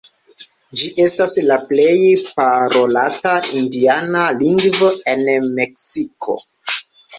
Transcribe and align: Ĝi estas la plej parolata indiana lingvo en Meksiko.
Ĝi 0.79 0.87
estas 1.03 1.35
la 1.49 1.57
plej 1.67 1.97
parolata 2.39 3.35
indiana 3.61 4.25
lingvo 4.41 4.91
en 5.15 5.25
Meksiko. 5.63 6.39